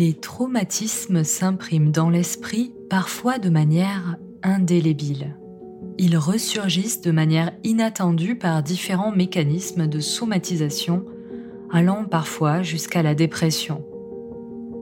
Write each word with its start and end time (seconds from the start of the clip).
Les 0.00 0.14
traumatismes 0.14 1.24
s'impriment 1.24 1.90
dans 1.90 2.08
l'esprit 2.08 2.72
parfois 2.88 3.38
de 3.38 3.50
manière 3.50 4.16
indélébile. 4.42 5.36
Ils 5.98 6.16
ressurgissent 6.16 7.02
de 7.02 7.10
manière 7.10 7.52
inattendue 7.64 8.34
par 8.34 8.62
différents 8.62 9.12
mécanismes 9.12 9.88
de 9.88 10.00
somatisation, 10.00 11.04
allant 11.70 12.06
parfois 12.06 12.62
jusqu'à 12.62 13.02
la 13.02 13.14
dépression. 13.14 13.84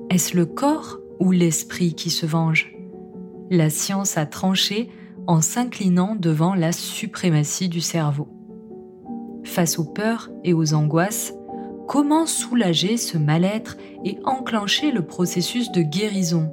Est-ce 0.08 0.36
le 0.36 0.46
corps 0.46 1.00
ou 1.18 1.32
l'esprit 1.32 1.94
qui 1.94 2.10
se 2.10 2.24
venge? 2.24 2.72
La 3.50 3.70
science 3.70 4.16
a 4.18 4.24
tranché 4.24 4.88
en 5.26 5.40
s'inclinant 5.40 6.14
devant 6.14 6.54
la 6.54 6.70
suprématie 6.70 7.68
du 7.68 7.80
cerveau. 7.80 8.28
Face 9.42 9.80
aux 9.80 9.84
peurs 9.84 10.30
et 10.44 10.54
aux 10.54 10.74
angoisses, 10.74 11.34
comment 11.88 12.26
soulager 12.26 12.98
ce 12.98 13.16
mal-être 13.16 13.78
et 14.04 14.18
enclencher 14.24 14.92
le 14.92 15.04
processus 15.04 15.72
de 15.72 15.80
guérison 15.80 16.52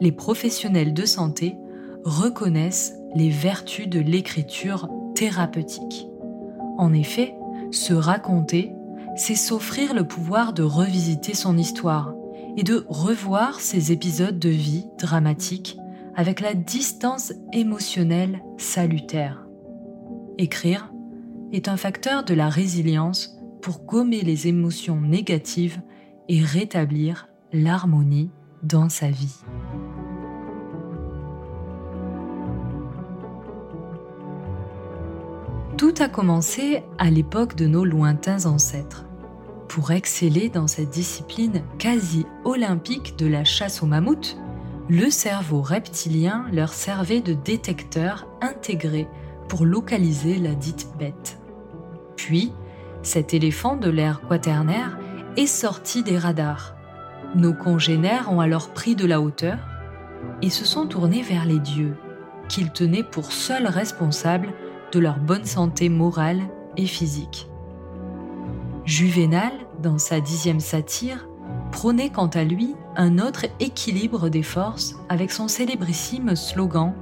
Les 0.00 0.12
professionnels 0.12 0.92
de 0.92 1.06
santé 1.06 1.56
reconnaissent 2.04 2.94
les 3.14 3.30
vertus 3.30 3.88
de 3.88 4.00
l'écriture 4.00 4.88
thérapeutique. 5.14 6.08
En 6.76 6.92
effet, 6.92 7.34
se 7.70 7.94
raconter, 7.94 8.72
c'est 9.14 9.36
s'offrir 9.36 9.94
le 9.94 10.04
pouvoir 10.04 10.52
de 10.52 10.64
revisiter 10.64 11.34
son 11.34 11.56
histoire 11.56 12.12
et 12.56 12.64
de 12.64 12.84
revoir 12.88 13.60
ses 13.60 13.92
épisodes 13.92 14.38
de 14.38 14.48
vie 14.48 14.86
dramatiques 14.98 15.78
avec 16.16 16.40
la 16.40 16.54
distance 16.54 17.32
émotionnelle 17.52 18.40
salutaire. 18.58 19.46
Écrire 20.38 20.92
est 21.52 21.68
un 21.68 21.76
facteur 21.76 22.24
de 22.24 22.34
la 22.34 22.48
résilience 22.48 23.38
pour 23.64 23.82
gommer 23.84 24.20
les 24.20 24.46
émotions 24.46 25.00
négatives 25.00 25.80
et 26.28 26.42
rétablir 26.42 27.28
l'harmonie 27.50 28.30
dans 28.62 28.90
sa 28.90 29.08
vie. 29.08 29.38
Tout 35.78 35.94
a 35.98 36.08
commencé 36.08 36.82
à 36.98 37.08
l'époque 37.08 37.56
de 37.56 37.66
nos 37.66 37.86
lointains 37.86 38.44
ancêtres. 38.44 39.06
Pour 39.68 39.92
exceller 39.92 40.50
dans 40.50 40.66
cette 40.66 40.90
discipline 40.90 41.62
quasi 41.78 42.26
olympique 42.44 43.16
de 43.16 43.26
la 43.26 43.44
chasse 43.44 43.82
au 43.82 43.86
mammouth, 43.86 44.36
le 44.90 45.08
cerveau 45.08 45.62
reptilien 45.62 46.44
leur 46.52 46.74
servait 46.74 47.22
de 47.22 47.32
détecteur 47.32 48.28
intégré 48.42 49.08
pour 49.48 49.64
localiser 49.64 50.36
la 50.36 50.54
dite 50.54 50.88
bête. 50.98 51.38
Puis, 52.16 52.52
cet 53.06 53.34
éléphant 53.34 53.76
de 53.76 53.90
l'ère 53.90 54.20
quaternaire 54.26 54.98
est 55.36 55.46
sorti 55.46 56.02
des 56.02 56.18
radars. 56.18 56.74
Nos 57.34 57.52
congénères 57.52 58.32
ont 58.32 58.40
alors 58.40 58.70
pris 58.70 58.96
de 58.96 59.06
la 59.06 59.20
hauteur 59.20 59.58
et 60.42 60.50
se 60.50 60.64
sont 60.64 60.86
tournés 60.86 61.22
vers 61.22 61.44
les 61.44 61.58
dieux, 61.58 61.96
qu'ils 62.48 62.70
tenaient 62.70 63.02
pour 63.02 63.32
seuls 63.32 63.66
responsables 63.66 64.52
de 64.92 64.98
leur 65.00 65.18
bonne 65.18 65.44
santé 65.44 65.88
morale 65.88 66.42
et 66.76 66.86
physique. 66.86 67.48
Juvénal, 68.84 69.52
dans 69.82 69.98
sa 69.98 70.20
dixième 70.20 70.60
satire, 70.60 71.28
prônait 71.72 72.10
quant 72.10 72.28
à 72.28 72.44
lui 72.44 72.74
un 72.96 73.18
autre 73.18 73.46
équilibre 73.60 74.28
des 74.28 74.42
forces 74.42 74.96
avec 75.08 75.32
son 75.32 75.48
célébrissime 75.48 76.36
slogan 76.36 76.94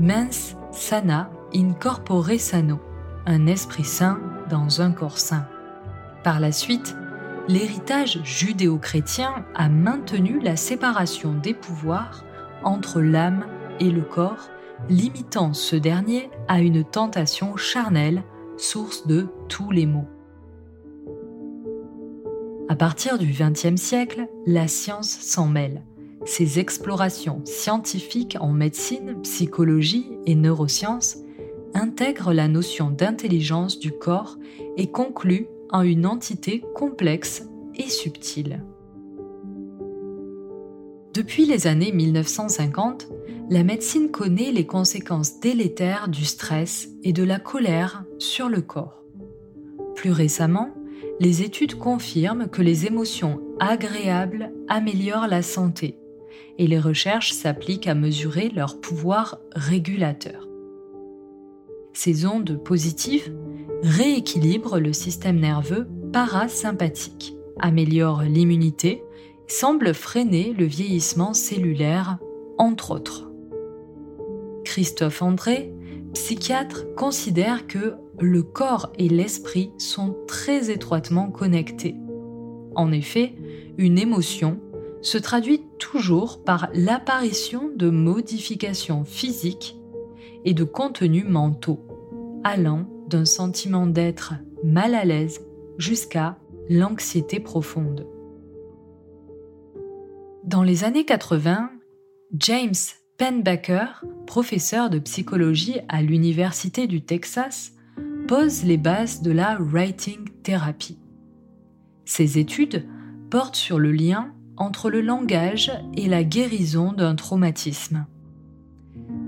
Mens 0.00 0.56
sana 0.70 1.30
in 1.54 1.72
corpore 1.72 2.38
sano, 2.38 2.78
un 3.26 3.46
esprit 3.46 3.84
sain 3.84 4.18
dans 4.50 4.80
un 4.80 4.92
corps 4.92 5.18
sain. 5.18 5.46
Par 6.24 6.40
la 6.40 6.52
suite, 6.52 6.96
l'héritage 7.48 8.20
judéo-chrétien 8.24 9.44
a 9.54 9.68
maintenu 9.68 10.40
la 10.40 10.56
séparation 10.56 11.34
des 11.34 11.54
pouvoirs 11.54 12.24
entre 12.62 13.00
l'âme 13.00 13.46
et 13.80 13.90
le 13.90 14.02
corps 14.02 14.48
limitant 14.88 15.52
ce 15.52 15.76
dernier 15.76 16.30
à 16.48 16.60
une 16.60 16.84
tentation 16.84 17.56
charnelle, 17.56 18.22
source 18.56 19.06
de 19.06 19.28
tous 19.48 19.70
les 19.70 19.86
maux. 19.86 20.08
À 22.68 22.76
partir 22.76 23.18
du 23.18 23.32
XXe 23.32 23.80
siècle, 23.80 24.28
la 24.46 24.68
science 24.68 25.10
s'en 25.10 25.46
mêle. 25.46 25.82
Ses 26.24 26.58
explorations 26.58 27.42
scientifiques 27.44 28.36
en 28.40 28.52
médecine, 28.52 29.20
psychologie 29.22 30.12
et 30.26 30.34
neurosciences 30.34 31.18
intègrent 31.74 32.32
la 32.32 32.48
notion 32.48 32.90
d'intelligence 32.90 33.78
du 33.78 33.92
corps 33.92 34.38
et 34.76 34.90
concluent 34.90 35.48
en 35.70 35.82
une 35.82 36.06
entité 36.06 36.62
complexe 36.74 37.48
et 37.74 37.88
subtile. 37.88 38.62
Depuis 41.14 41.44
les 41.44 41.66
années 41.66 41.92
1950, 41.92 43.08
la 43.50 43.64
médecine 43.64 44.10
connaît 44.10 44.50
les 44.50 44.66
conséquences 44.66 45.40
délétères 45.40 46.08
du 46.08 46.24
stress 46.24 46.88
et 47.02 47.12
de 47.12 47.22
la 47.22 47.38
colère 47.38 48.04
sur 48.18 48.48
le 48.48 48.62
corps. 48.62 49.02
Plus 49.94 50.10
récemment, 50.10 50.70
les 51.20 51.42
études 51.42 51.74
confirment 51.74 52.48
que 52.48 52.62
les 52.62 52.86
émotions 52.86 53.40
agréables 53.60 54.52
améliorent 54.68 55.28
la 55.28 55.42
santé 55.42 55.98
et 56.58 56.66
les 56.66 56.78
recherches 56.78 57.32
s'appliquent 57.32 57.86
à 57.86 57.94
mesurer 57.94 58.48
leur 58.48 58.80
pouvoir 58.80 59.38
régulateur. 59.54 60.48
Ces 61.92 62.26
ondes 62.26 62.62
positives 62.62 63.34
rééquilibrent 63.82 64.78
le 64.78 64.92
système 64.92 65.38
nerveux 65.38 65.88
parasympathique, 66.12 67.34
améliorent 67.58 68.22
l'immunité, 68.22 69.02
semblent 69.46 69.94
freiner 69.94 70.54
le 70.56 70.64
vieillissement 70.64 71.34
cellulaire, 71.34 72.18
entre 72.58 72.92
autres. 72.92 73.30
Christophe 74.64 75.20
André, 75.22 75.72
psychiatre, 76.14 76.86
considère 76.94 77.66
que 77.66 77.94
le 78.20 78.42
corps 78.42 78.92
et 78.98 79.08
l'esprit 79.08 79.72
sont 79.78 80.16
très 80.26 80.70
étroitement 80.70 81.30
connectés. 81.30 81.96
En 82.74 82.92
effet, 82.92 83.34
une 83.76 83.98
émotion 83.98 84.60
se 85.02 85.18
traduit 85.18 85.62
toujours 85.78 86.42
par 86.44 86.68
l'apparition 86.72 87.70
de 87.74 87.90
modifications 87.90 89.04
physiques 89.04 89.76
et 90.44 90.54
de 90.54 90.64
contenus 90.64 91.26
mentaux, 91.26 91.80
allant 92.44 92.86
d'un 93.08 93.24
sentiment 93.24 93.86
d'être 93.86 94.34
mal 94.64 94.94
à 94.94 95.04
l'aise 95.04 95.40
jusqu'à 95.78 96.36
l'anxiété 96.68 97.40
profonde. 97.40 98.06
Dans 100.44 100.62
les 100.62 100.84
années 100.84 101.04
80, 101.04 101.70
James 102.34 102.74
Penbaker, 103.18 104.04
professeur 104.26 104.90
de 104.90 104.98
psychologie 104.98 105.76
à 105.88 106.02
l'Université 106.02 106.86
du 106.86 107.02
Texas, 107.02 107.72
pose 108.26 108.64
les 108.64 108.76
bases 108.76 109.22
de 109.22 109.30
la 109.30 109.58
writing 109.58 110.28
therapy. 110.42 110.98
Ses 112.04 112.38
études 112.38 112.86
portent 113.30 113.56
sur 113.56 113.78
le 113.78 113.92
lien 113.92 114.32
entre 114.56 114.90
le 114.90 115.00
langage 115.00 115.72
et 115.96 116.08
la 116.08 116.24
guérison 116.24 116.92
d'un 116.92 117.14
traumatisme. 117.14 118.06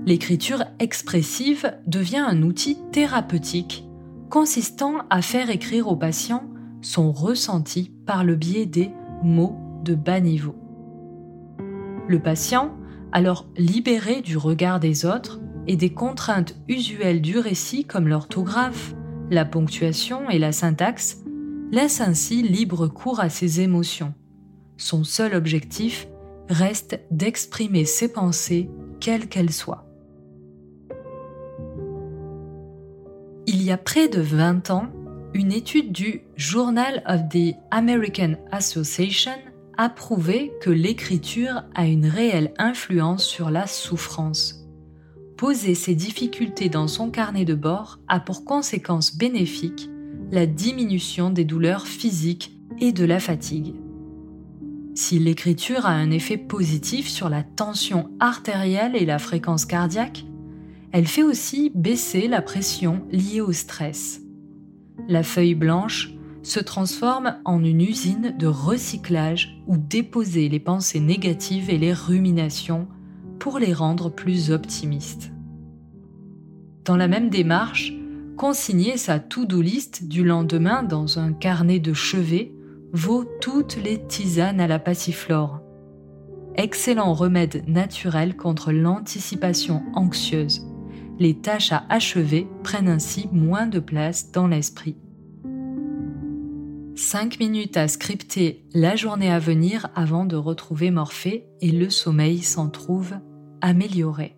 L'écriture 0.05 0.63
expressive 0.77 1.73
devient 1.87 2.23
un 2.27 2.43
outil 2.43 2.77
thérapeutique 2.91 3.85
consistant 4.29 4.97
à 5.09 5.23
faire 5.23 5.49
écrire 5.49 5.87
au 5.87 5.95
patient 5.95 6.43
son 6.81 7.11
ressenti 7.11 7.91
par 8.05 8.23
le 8.23 8.35
biais 8.35 8.67
des 8.67 8.91
mots 9.23 9.57
de 9.83 9.95
bas 9.95 10.19
niveau. 10.19 10.55
Le 12.07 12.19
patient 12.19 12.75
alors 13.11 13.47
libéré 13.57 14.21
du 14.21 14.37
regard 14.37 14.79
des 14.79 15.07
autres 15.07 15.39
et 15.67 15.75
des 15.75 15.91
contraintes 15.91 16.55
usuelles 16.67 17.21
du 17.21 17.39
récit 17.39 17.85
comme 17.85 18.07
l'orthographe, 18.07 18.93
la 19.31 19.45
ponctuation 19.45 20.29
et 20.29 20.37
la 20.37 20.51
syntaxe, 20.51 21.23
laisse 21.71 21.99
ainsi 21.99 22.43
libre 22.43 22.87
cours 22.87 23.19
à 23.19 23.29
ses 23.29 23.61
émotions. 23.61 24.13
Son 24.77 25.03
seul 25.03 25.33
objectif 25.33 26.07
reste 26.47 26.99
d'exprimer 27.09 27.85
ses 27.85 28.11
pensées, 28.11 28.69
quelles 28.99 29.27
qu'elles 29.27 29.53
soient. 29.53 29.84
Y 33.65 33.71
a 33.71 33.77
près 33.77 34.07
de 34.07 34.21
20 34.21 34.69
ans, 34.69 34.87
une 35.33 35.51
étude 35.51 35.91
du 35.91 36.21
Journal 36.35 37.03
of 37.07 37.29
the 37.29 37.55
American 37.71 38.35
Association 38.51 39.31
a 39.77 39.89
prouvé 39.89 40.53
que 40.61 40.69
l'écriture 40.69 41.63
a 41.73 41.85
une 41.87 42.05
réelle 42.05 42.53
influence 42.57 43.25
sur 43.25 43.49
la 43.49 43.67
souffrance. 43.67 44.65
Poser 45.35 45.73
ses 45.73 45.95
difficultés 45.95 46.69
dans 46.69 46.87
son 46.87 47.09
carnet 47.09 47.43
de 47.43 47.55
bord 47.55 47.99
a 48.07 48.19
pour 48.19 48.45
conséquence 48.45 49.17
bénéfique 49.17 49.89
la 50.31 50.45
diminution 50.45 51.29
des 51.29 51.43
douleurs 51.43 51.87
physiques 51.87 52.57
et 52.79 52.91
de 52.91 53.03
la 53.03 53.19
fatigue. 53.19 53.73
Si 54.93 55.19
l'écriture 55.19 55.85
a 55.85 55.91
un 55.91 56.11
effet 56.11 56.37
positif 56.37 57.07
sur 57.09 57.29
la 57.29 57.43
tension 57.43 58.09
artérielle 58.19 58.95
et 58.95 59.05
la 59.05 59.19
fréquence 59.19 59.65
cardiaque, 59.65 60.23
elle 60.95 61.07
fait 61.07 61.23
aussi 61.23 61.73
baisser 61.75 62.29
la 62.29 62.41
pression 62.41 63.05
liée 63.11 63.41
au 63.41 63.51
stress. 63.51 64.21
La 65.09 65.23
feuille 65.23 65.53
blanche 65.53 66.13
se 66.41 66.61
transforme 66.61 67.35
en 67.43 67.61
une 67.61 67.81
usine 67.81 68.33
de 68.39 68.47
recyclage 68.47 69.61
où 69.67 69.75
déposer 69.75 70.47
les 70.47 70.61
pensées 70.61 71.01
négatives 71.01 71.69
et 71.69 71.77
les 71.77 71.91
ruminations 71.91 72.87
pour 73.39 73.59
les 73.59 73.73
rendre 73.73 74.09
plus 74.09 74.51
optimistes. 74.51 75.33
Dans 76.85 76.95
la 76.95 77.09
même 77.09 77.29
démarche, 77.29 77.91
consigner 78.37 78.95
sa 78.95 79.19
to-do 79.19 79.59
list 79.59 80.07
du 80.07 80.23
lendemain 80.23 80.81
dans 80.81 81.19
un 81.19 81.33
carnet 81.33 81.79
de 81.79 81.93
chevet 81.93 82.53
vaut 82.93 83.25
toutes 83.41 83.75
les 83.83 84.01
tisanes 84.07 84.61
à 84.61 84.67
la 84.67 84.79
passiflore. 84.79 85.59
Excellent 86.55 87.13
remède 87.13 87.67
naturel 87.67 88.37
contre 88.37 88.71
l'anticipation 88.71 89.83
anxieuse. 89.93 90.65
Les 91.17 91.35
tâches 91.35 91.71
à 91.71 91.85
achever 91.89 92.47
prennent 92.63 92.89
ainsi 92.89 93.29
moins 93.31 93.67
de 93.67 93.79
place 93.79 94.31
dans 94.31 94.47
l'esprit. 94.47 94.97
5 96.95 97.39
minutes 97.39 97.77
à 97.77 97.87
scripter 97.87 98.65
la 98.73 98.95
journée 98.95 99.31
à 99.31 99.39
venir 99.39 99.87
avant 99.95 100.25
de 100.25 100.35
retrouver 100.35 100.91
Morphée 100.91 101.45
et 101.61 101.71
le 101.71 101.89
sommeil 101.89 102.41
s'en 102.41 102.69
trouve 102.69 103.13
amélioré. 103.61 104.35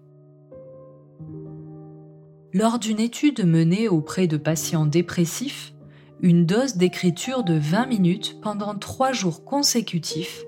Lors 2.54 2.80
d'une 2.80 3.00
étude 3.00 3.46
menée 3.46 3.88
auprès 3.88 4.28
de 4.28 4.38
patients 4.38 4.86
dépressifs, 4.86 5.74
une 6.22 6.46
dose 6.46 6.76
d'écriture 6.76 7.44
de 7.44 7.56
20 7.56 7.88
minutes 7.88 8.40
pendant 8.42 8.76
3 8.76 9.14
jours 9.14 9.46
consécutifs 9.46 10.44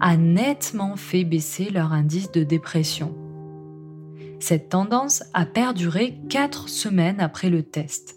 a 0.00 0.16
nettement 0.16 0.96
fait 0.96 1.24
baisser 1.24 1.70
leur 1.70 1.92
indice 1.92 2.32
de 2.32 2.42
dépression. 2.42 3.14
Cette 4.40 4.70
tendance 4.70 5.22
a 5.34 5.44
perduré 5.44 6.18
4 6.30 6.68
semaines 6.68 7.20
après 7.20 7.50
le 7.50 7.62
test, 7.62 8.16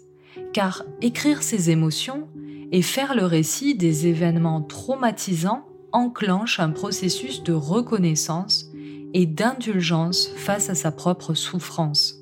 car 0.54 0.82
écrire 1.02 1.42
ses 1.42 1.70
émotions 1.70 2.28
et 2.72 2.82
faire 2.82 3.14
le 3.14 3.26
récit 3.26 3.74
des 3.74 4.06
événements 4.06 4.62
traumatisants 4.62 5.66
enclenche 5.92 6.58
un 6.58 6.70
processus 6.70 7.42
de 7.42 7.52
reconnaissance 7.52 8.70
et 9.12 9.26
d'indulgence 9.26 10.28
face 10.34 10.70
à 10.70 10.74
sa 10.74 10.90
propre 10.90 11.34
souffrance. 11.34 12.20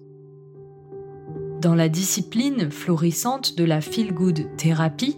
Dans 1.60 1.76
la 1.76 1.88
discipline 1.88 2.70
florissante 2.70 3.56
de 3.56 3.64
la 3.64 3.80
feel-good 3.80 4.56
thérapie, 4.56 5.16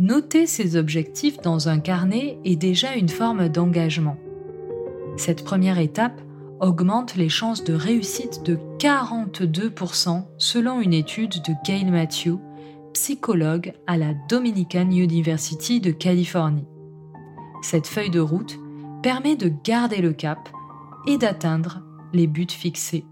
noter 0.00 0.46
ses 0.46 0.76
objectifs 0.76 1.40
dans 1.40 1.68
un 1.68 1.78
carnet 1.78 2.38
est 2.44 2.56
déjà 2.56 2.96
une 2.96 3.08
forme 3.08 3.48
d'engagement. 3.48 4.18
Cette 5.16 5.44
première 5.44 5.78
étape 5.78 6.20
augmente 6.62 7.16
les 7.16 7.28
chances 7.28 7.64
de 7.64 7.74
réussite 7.74 8.44
de 8.44 8.56
42% 8.78 10.24
selon 10.38 10.80
une 10.80 10.94
étude 10.94 11.42
de 11.42 11.52
Gail 11.64 11.90
Matthew 11.90 12.38
psychologue 12.94 13.72
à 13.86 13.96
la 13.96 14.14
Dominican 14.28 14.88
University 14.90 15.80
de 15.80 15.90
Californie. 15.90 16.68
Cette 17.62 17.88
feuille 17.88 18.10
de 18.10 18.20
route 18.20 18.58
permet 19.02 19.34
de 19.34 19.52
garder 19.64 20.00
le 20.00 20.12
cap 20.12 20.48
et 21.06 21.18
d'atteindre 21.18 21.82
les 22.12 22.28
buts 22.28 22.46
fixés. 22.48 23.04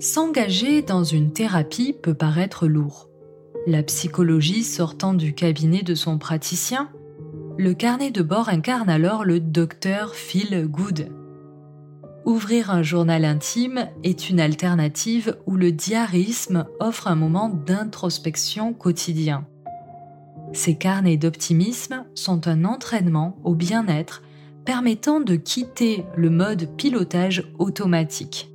S'engager 0.00 0.82
dans 0.82 1.04
une 1.04 1.32
thérapie 1.32 1.92
peut 1.92 2.14
paraître 2.14 2.66
lourd. 2.66 3.08
La 3.66 3.82
psychologie 3.82 4.64
sortant 4.64 5.14
du 5.14 5.34
cabinet 5.34 5.82
de 5.82 5.94
son 5.94 6.18
praticien, 6.18 6.88
le 7.58 7.74
carnet 7.74 8.10
de 8.10 8.22
bord 8.22 8.48
incarne 8.48 8.88
alors 8.88 9.24
le 9.24 9.40
docteur 9.40 10.14
Phil 10.14 10.66
Good, 10.66 11.10
Ouvrir 12.26 12.70
un 12.70 12.82
journal 12.82 13.24
intime 13.24 13.88
est 14.04 14.28
une 14.28 14.40
alternative 14.40 15.38
où 15.46 15.56
le 15.56 15.72
diarisme 15.72 16.66
offre 16.78 17.08
un 17.08 17.14
moment 17.14 17.48
d'introspection 17.48 18.74
quotidien. 18.74 19.46
Ces 20.52 20.76
carnets 20.76 21.16
d'optimisme 21.16 22.04
sont 22.14 22.46
un 22.46 22.64
entraînement 22.64 23.38
au 23.42 23.54
bien-être 23.54 24.22
permettant 24.66 25.20
de 25.20 25.34
quitter 25.34 26.04
le 26.14 26.28
mode 26.28 26.68
pilotage 26.76 27.50
automatique. 27.58 28.50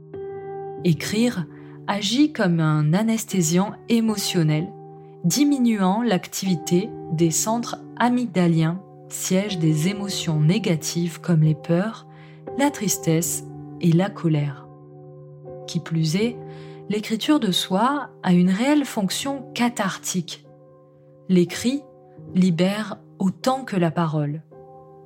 Écrire 0.84 1.46
agit 1.88 2.34
comme 2.34 2.60
un 2.60 2.94
anesthésiant 2.94 3.74
émotionnel, 3.90 4.68
diminuant 5.24 6.04
l'activité 6.04 6.90
des 7.12 7.32
centres 7.32 7.78
amygdaliens, 7.98 8.80
siège 9.16 9.58
des 9.58 9.88
émotions 9.88 10.40
négatives 10.40 11.22
comme 11.22 11.42
les 11.42 11.56
peurs, 11.56 12.06
la 12.58 12.70
tristesse 12.70 13.44
et 13.82 13.92
la 13.92 14.10
colère. 14.10 14.68
Qui 15.68 15.80
plus 15.80 16.16
est, 16.16 16.38
l'écriture 16.90 17.40
de 17.40 17.52
soi 17.52 18.10
a 18.22 18.34
une 18.34 18.52
réelle 18.52 18.86
fonction 18.86 19.44
cathartique. 19.54 20.46
L'écrit 21.30 21.82
libère 22.36 23.00
autant 23.18 23.64
que 23.64 23.76
la 23.76 23.90
parole. 23.90 24.44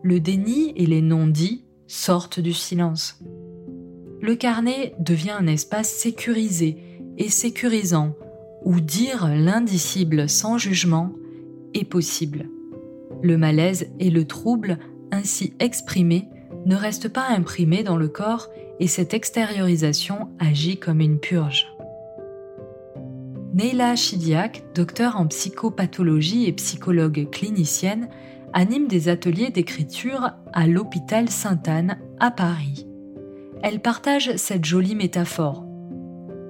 Le 0.02 0.20
déni 0.20 0.74
et 0.76 0.86
les 0.86 1.02
non-dits 1.02 1.66
sortent 1.88 2.40
du 2.40 2.54
silence. 2.54 3.20
Le 4.22 4.36
carnet 4.36 4.96
devient 5.00 5.36
un 5.40 5.48
espace 5.48 5.90
sécurisé 5.90 6.78
et 7.18 7.30
sécurisant 7.30 8.16
où 8.66 8.80
dire 8.80 9.28
l'indicible 9.28 10.28
sans 10.28 10.58
jugement 10.58 11.14
est 11.74 11.86
possible. 11.86 12.50
Le 13.22 13.38
malaise 13.38 13.88
et 14.00 14.10
le 14.10 14.26
trouble 14.26 14.78
ainsi 15.12 15.54
exprimés 15.60 16.30
ne 16.66 16.76
reste 16.76 17.10
pas 17.10 17.28
imprimé 17.30 17.84
dans 17.84 17.98
le 17.98 18.08
corps 18.08 18.48
et 18.80 18.88
cette 18.88 19.14
extériorisation 19.14 20.30
agit 20.40 20.78
comme 20.78 21.02
une 21.02 21.20
purge. 21.20 21.68
Neila 23.54 23.96
Chidiak, 23.96 24.64
docteur 24.74 25.18
en 25.18 25.28
psychopathologie 25.28 26.46
et 26.46 26.54
psychologue 26.54 27.28
clinicienne, 27.32 28.08
anime 28.54 28.88
des 28.88 29.10
ateliers 29.10 29.50
d'écriture 29.50 30.32
à 30.54 30.68
l'hôpital 30.68 31.30
Sainte-Anne 31.30 31.98
à 32.20 32.32
Paris. 32.32 32.88
Elle 33.62 33.82
partage 33.82 34.36
cette 34.38 34.66
jolie 34.66 34.96
métaphore. 34.96 35.66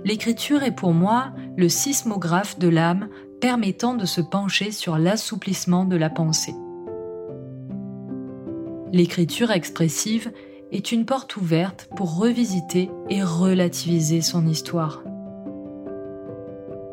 L'écriture 0.05 0.63
est 0.63 0.75
pour 0.75 0.93
moi 0.93 1.33
le 1.57 1.67
sismographe 1.67 2.59
de 2.59 2.69
l'âme 2.69 3.09
permettant 3.39 3.95
de 3.95 4.05
se 4.05 4.21
pencher 4.21 4.71
sur 4.71 4.97
l'assouplissement 4.97 5.85
de 5.85 5.95
la 5.95 6.09
pensée. 6.09 6.55
L'écriture 8.91 9.51
expressive 9.51 10.31
est 10.71 10.91
une 10.91 11.05
porte 11.05 11.35
ouverte 11.37 11.89
pour 11.95 12.17
revisiter 12.17 12.89
et 13.09 13.23
relativiser 13.23 14.21
son 14.21 14.47
histoire. 14.47 15.03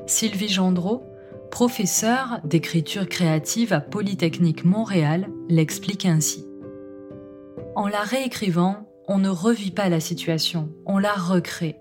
Sylvie 0.07 0.49
Gendreau, 0.49 1.03
professeure 1.51 2.41
d'écriture 2.45 3.09
créative 3.09 3.73
à 3.73 3.81
Polytechnique 3.81 4.65
Montréal, 4.65 5.29
l'explique 5.49 6.07
ainsi. 6.07 6.47
En 7.75 7.89
la 7.89 8.01
réécrivant, 8.01 8.89
on 9.09 9.19
ne 9.19 9.29
revit 9.29 9.71
pas 9.71 9.89
la 9.89 10.01
situation, 10.01 10.71
on 10.87 10.99
la 10.99 11.13
recrée. 11.13 11.77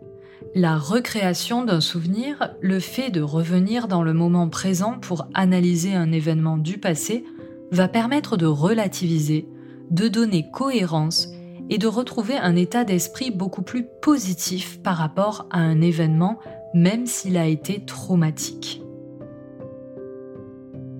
La 0.58 0.78
recréation 0.78 1.66
d'un 1.66 1.82
souvenir, 1.82 2.56
le 2.62 2.80
fait 2.80 3.10
de 3.12 3.20
revenir 3.20 3.90
dans 3.90 4.04
le 4.04 4.14
moment 4.14 4.48
présent 4.48 4.98
pour 4.98 5.28
analyser 5.34 5.94
un 5.94 6.14
événement 6.14 6.58
du 6.58 6.78
passé, 6.78 7.26
va 7.72 7.90
permettre 7.90 8.38
de 8.38 8.46
relativiser, 8.46 9.50
de 9.92 10.08
donner 10.08 10.50
cohérence 10.54 11.28
et 11.70 11.78
de 11.78 11.88
retrouver 11.88 12.38
un 12.38 12.56
état 12.56 12.86
d'esprit 12.86 13.32
beaucoup 13.32 13.64
plus 13.64 13.86
positif 14.02 14.80
par 14.82 14.96
rapport 14.96 15.46
à 15.52 15.60
un 15.60 15.82
événement, 15.82 16.40
même 16.74 17.06
s'il 17.06 17.36
a 17.36 17.48
été 17.48 17.84
traumatique. 17.84 18.82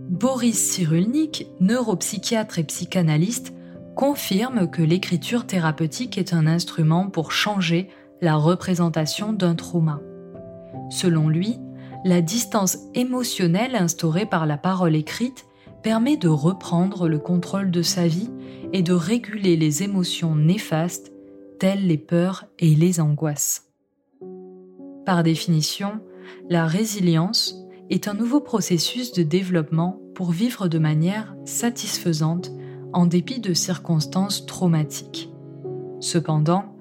Boris 0.10 0.72
Cyrulnik, 0.72 1.48
neuropsychiatre 1.62 2.60
et 2.60 2.66
psychanalyste, 2.66 3.54
confirme 3.96 4.70
que 4.70 4.82
l'écriture 4.82 5.48
thérapeutique 5.48 6.18
est 6.18 6.34
un 6.34 6.46
instrument 6.46 7.10
pour 7.10 7.32
changer 7.32 7.88
la 8.26 8.38
représentation 8.38 9.34
d'un 9.34 9.54
trauma. 9.54 10.02
Selon 10.90 11.30
lui, 11.30 11.60
la 12.04 12.22
distance 12.22 12.80
émotionnelle 12.96 13.76
instaurée 13.76 14.26
par 14.26 14.48
la 14.48 14.58
parole 14.58 14.96
écrite 14.96 15.46
permet 15.84 16.18
de 16.18 16.28
reprendre 16.28 17.08
le 17.08 17.20
contrôle 17.20 17.70
de 17.70 17.84
sa 17.84 18.08
vie 18.08 18.32
et 18.74 18.82
de 18.82 18.94
réguler 18.94 19.58
les 19.58 19.84
émotions 19.84 20.36
néfastes 20.36 21.14
telles 21.60 21.86
les 21.86 22.00
peurs 22.00 22.46
et 22.58 22.74
les 22.74 23.00
angoisses. 23.00 23.70
Par 25.06 25.22
définition, 25.22 26.00
la 26.50 26.66
résilience 26.66 27.56
est 27.92 28.08
un 28.08 28.16
nouveau 28.16 28.42
processus 28.42 29.12
de 29.14 29.22
développement 29.22 30.02
pour 30.16 30.32
vivre 30.32 30.68
de 30.68 30.80
manière 30.80 31.36
satisfaisante 31.46 32.52
en 32.92 33.06
dépit 33.06 33.40
de 33.40 33.54
circonstances 33.54 34.48
traumatiques. 34.48 35.30
Cependant, 36.00 36.75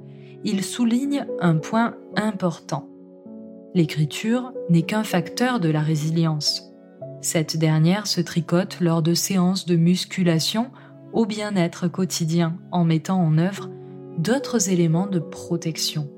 il 0.44 0.62
souligne 0.62 1.26
un 1.40 1.56
point 1.56 1.96
important. 2.16 2.88
L'écriture 3.74 4.52
n'est 4.68 4.82
qu'un 4.82 5.02
facteur 5.02 5.58
de 5.58 5.70
la 5.70 5.80
résilience. 5.80 6.70
Cette 7.22 7.56
dernière 7.56 8.06
se 8.06 8.20
tricote 8.20 8.80
lors 8.80 9.02
de 9.02 9.14
séances 9.14 9.64
de 9.64 9.76
musculation 9.76 10.70
au 11.12 11.26
bien-être 11.26 11.88
quotidien 11.88 12.58
en 12.70 12.84
mettant 12.84 13.20
en 13.20 13.38
œuvre 13.38 13.70
d'autres 14.18 14.68
éléments 14.68 15.06
de 15.06 15.18
protection. 15.18 16.10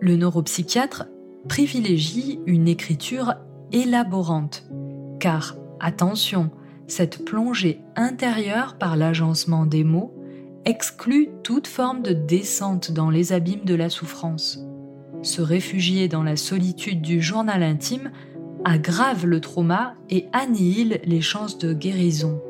Le 0.00 0.16
neuropsychiatre 0.16 1.06
privilégie 1.48 2.40
une 2.46 2.68
écriture 2.68 3.34
élaborante, 3.72 4.68
car, 5.20 5.56
attention, 5.80 6.50
cette 6.88 7.24
plongée 7.24 7.80
intérieure 7.96 8.76
par 8.78 8.96
l'agencement 8.96 9.66
des 9.66 9.84
mots 9.84 10.17
exclut 10.64 11.28
toute 11.42 11.66
forme 11.66 12.02
de 12.02 12.12
descente 12.12 12.92
dans 12.92 13.10
les 13.10 13.32
abîmes 13.32 13.64
de 13.64 13.74
la 13.74 13.88
souffrance. 13.88 14.60
Se 15.22 15.42
réfugier 15.42 16.08
dans 16.08 16.22
la 16.22 16.36
solitude 16.36 17.02
du 17.02 17.20
journal 17.20 17.62
intime 17.62 18.10
aggrave 18.64 19.26
le 19.26 19.40
trauma 19.40 19.94
et 20.10 20.26
annihile 20.32 21.00
les 21.04 21.20
chances 21.20 21.58
de 21.58 21.72
guérison. 21.72 22.40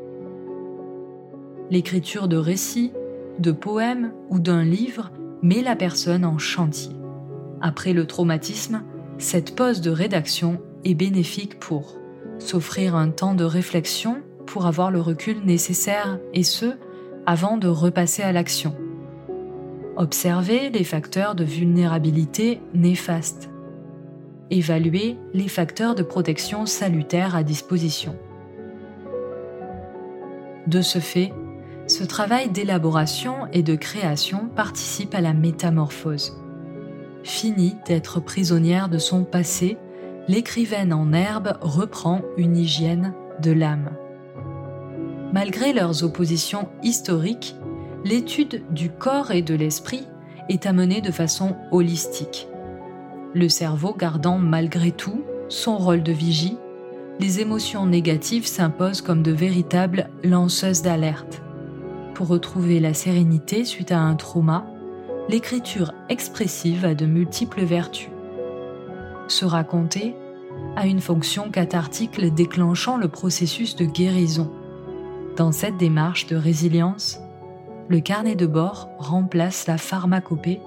L'écriture 1.69 2.27
de 2.27 2.37
récits, 2.37 2.91
de 3.39 3.51
poèmes 3.51 4.11
ou 4.29 4.39
d'un 4.39 4.63
livre 4.63 5.11
met 5.41 5.61
la 5.61 5.75
personne 5.75 6.25
en 6.25 6.37
chantier. 6.37 6.95
Après 7.61 7.93
le 7.93 8.05
traumatisme, 8.05 8.83
cette 9.17 9.55
pause 9.55 9.81
de 9.81 9.91
rédaction 9.91 10.61
est 10.83 10.95
bénéfique 10.95 11.59
pour 11.59 11.95
s'offrir 12.39 12.95
un 12.95 13.09
temps 13.09 13.35
de 13.35 13.43
réflexion 13.43 14.21
pour 14.45 14.65
avoir 14.65 14.91
le 14.91 14.99
recul 14.99 15.43
nécessaire 15.45 16.19
et 16.33 16.43
ce, 16.43 16.73
avant 17.29 17.57
de 17.57 17.67
repasser 17.67 18.23
à 18.23 18.31
l'action. 18.31 18.75
Observer 19.97 20.71
les 20.71 20.83
facteurs 20.83 21.35
de 21.35 21.43
vulnérabilité 21.43 22.59
néfastes. 22.73 23.51
Évaluer 24.49 25.15
les 25.35 25.47
facteurs 25.47 25.93
de 25.93 26.01
protection 26.01 26.65
salutaire 26.65 27.35
à 27.35 27.43
disposition. 27.43 28.15
De 30.65 30.81
ce 30.81 30.97
fait, 30.97 31.31
ce 31.85 32.03
travail 32.03 32.49
d'élaboration 32.49 33.45
et 33.53 33.61
de 33.61 33.75
création 33.75 34.49
participe 34.55 35.13
à 35.13 35.21
la 35.21 35.35
métamorphose. 35.35 36.35
Fini 37.23 37.75
d'être 37.85 38.19
prisonnière 38.19 38.89
de 38.89 38.97
son 38.97 39.23
passé, 39.23 39.77
l'écrivaine 40.27 40.93
en 40.93 41.13
herbe 41.13 41.59
reprend 41.61 42.23
une 42.37 42.57
hygiène 42.57 43.13
de 43.39 43.51
l'âme. 43.51 43.91
Malgré 45.31 45.73
leurs 45.73 46.03
oppositions 46.03 46.69
historiques, 46.81 47.55
l'étude 48.03 48.63
du 48.71 48.89
corps 48.89 49.29
et 49.29 49.43
de 49.43 49.53
l'esprit 49.53 50.07
est 50.49 50.65
amenée 50.65 51.01
de 51.01 51.11
façon 51.11 51.55
holistique. 51.71 52.47
Le 53.35 53.47
cerveau 53.47 53.93
gardant 53.93 54.39
malgré 54.39 54.91
tout 54.91 55.21
son 55.47 55.77
rôle 55.77 56.01
de 56.01 56.11
vigie, 56.11 56.57
les 57.19 57.41
émotions 57.41 57.85
négatives 57.85 58.47
s'imposent 58.47 59.01
comme 59.01 59.21
de 59.21 59.31
véritables 59.31 60.09
lanceuses 60.23 60.81
d'alerte. 60.81 61.43
Pour 62.15 62.27
retrouver 62.27 62.79
la 62.79 62.95
sérénité 62.95 63.65
suite 63.65 63.91
à 63.91 63.99
un 63.99 64.15
trauma, 64.15 64.65
l'écriture 65.27 65.93
expressive 66.09 66.85
a 66.85 66.95
de 66.95 67.05
multiples 67.05 67.63
vertus. 67.63 68.09
Se 69.27 69.45
raconter 69.45 70.15
a 70.75 70.87
une 70.87 71.01
fonction 71.01 71.51
cathartique 71.51 72.19
déclenchant 72.33 72.97
le 72.97 73.09
processus 73.09 73.75
de 73.75 73.85
guérison. 73.85 74.51
Dans 75.39 75.53
cette 75.53 75.77
démarche 75.77 76.27
de 76.27 76.35
résilience, 76.35 77.21
le 77.87 78.01
carnet 78.01 78.35
de 78.35 78.45
bord 78.45 78.89
remplace 78.97 79.67
la 79.67 79.77
pharmacopée 79.77 80.59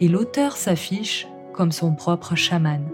et 0.00 0.06
l'auteur 0.06 0.56
s'affiche 0.56 1.26
comme 1.52 1.72
son 1.72 1.92
propre 1.92 2.36
chaman. 2.36 2.84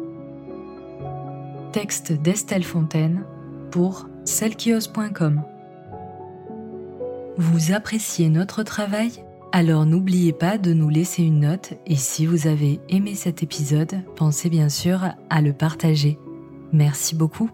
Texte 1.71 2.15
d'Estelle 2.15 2.65
Fontaine 2.65 3.27
pour 3.71 4.09
selkios.com. 4.25 5.43
Vous 7.37 7.73
appréciez 7.73 8.31
notre 8.31 8.63
travail? 8.63 9.23
Alors 9.53 9.85
n'oubliez 9.85 10.33
pas 10.33 10.57
de 10.57 10.73
nous 10.73 10.89
laisser 10.89 11.25
une 11.25 11.41
note 11.41 11.75
et 11.85 11.97
si 11.97 12.25
vous 12.25 12.47
avez 12.47 12.81
aimé 12.89 13.15
cet 13.15 13.43
épisode, 13.43 14.01
pensez 14.17 14.49
bien 14.49 14.71
sûr 14.71 15.03
à 15.29 15.43
le 15.43 15.53
partager. 15.53 16.19
Merci 16.73 17.15
beaucoup. 17.15 17.51